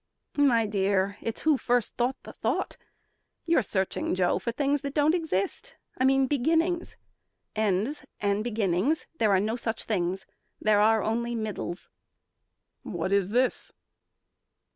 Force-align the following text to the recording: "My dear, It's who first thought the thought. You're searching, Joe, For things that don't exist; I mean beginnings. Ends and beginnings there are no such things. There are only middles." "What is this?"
"My 0.37 0.65
dear, 0.65 1.19
It's 1.21 1.41
who 1.41 1.59
first 1.59 1.95
thought 1.95 2.15
the 2.23 2.33
thought. 2.33 2.75
You're 3.45 3.61
searching, 3.61 4.15
Joe, 4.15 4.39
For 4.39 4.51
things 4.51 4.81
that 4.81 4.95
don't 4.95 5.13
exist; 5.13 5.75
I 5.95 6.05
mean 6.05 6.25
beginnings. 6.25 6.95
Ends 7.55 8.03
and 8.19 8.43
beginnings 8.43 9.05
there 9.19 9.29
are 9.29 9.39
no 9.39 9.55
such 9.55 9.83
things. 9.83 10.25
There 10.59 10.79
are 10.81 11.03
only 11.03 11.35
middles." 11.35 11.87
"What 12.81 13.11
is 13.11 13.29
this?" 13.29 13.73